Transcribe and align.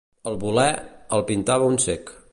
El 0.31 0.37
voler, 0.43 0.65
el 1.19 1.23
pintava 1.31 1.69
un 1.75 1.79
cec. 1.89 2.15